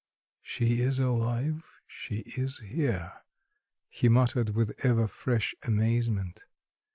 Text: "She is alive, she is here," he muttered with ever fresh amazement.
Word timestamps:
"She 0.41 0.79
is 0.81 0.99
alive, 0.99 1.63
she 1.85 2.21
is 2.35 2.57
here," 2.57 3.21
he 3.87 4.09
muttered 4.09 4.55
with 4.55 4.73
ever 4.83 5.05
fresh 5.05 5.53
amazement. 5.61 6.43